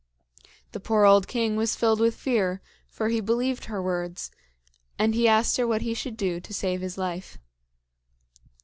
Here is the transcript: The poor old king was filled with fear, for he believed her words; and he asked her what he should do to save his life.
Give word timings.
The 0.71 0.79
poor 0.79 1.05
old 1.05 1.27
king 1.27 1.55
was 1.55 1.75
filled 1.75 1.99
with 1.99 2.15
fear, 2.15 2.63
for 2.89 3.09
he 3.09 3.21
believed 3.21 3.65
her 3.65 3.79
words; 3.83 4.31
and 4.97 5.13
he 5.13 5.27
asked 5.27 5.57
her 5.57 5.67
what 5.67 5.83
he 5.83 5.93
should 5.93 6.17
do 6.17 6.39
to 6.39 6.53
save 6.55 6.81
his 6.81 6.97
life. 6.97 7.37